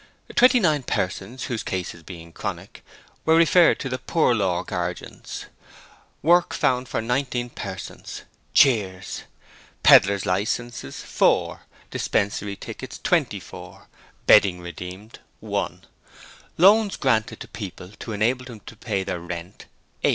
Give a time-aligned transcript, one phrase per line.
[0.33, 2.83] Twenty nine persons, whose cases being chronic,
[3.23, 5.45] were referred to the Poor Law Guardians.
[6.23, 8.23] Work found for 19 persons.
[8.55, 9.25] (Cheers.)
[9.83, 11.61] Pedlar's licences, 4.
[11.91, 13.85] Dispensary tickets, 24.
[14.25, 15.83] Bedding redeemed, 1.
[16.57, 19.67] Loans granted to people to enable them to pay their rent,
[20.03, 20.09] 8.